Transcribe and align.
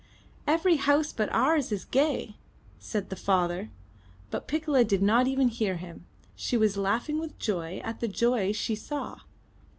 * 0.25 0.47
'Every 0.47 0.77
house 0.77 1.13
but 1.13 1.29
ours 1.31 1.71
is 1.71 1.85
gay,*' 1.85 2.35
said 2.79 3.11
the 3.11 3.15
father. 3.15 3.69
But 4.31 4.47
Piccola 4.47 4.83
did 4.83 5.03
not 5.03 5.27
even 5.27 5.47
hear 5.49 5.77
him. 5.77 6.07
She 6.35 6.57
was 6.57 6.75
laughing 6.75 7.19
with 7.19 7.37
joy 7.37 7.79
at 7.83 7.99
the 7.99 8.07
joy 8.07 8.51
she 8.51 8.73
saw. 8.73 9.17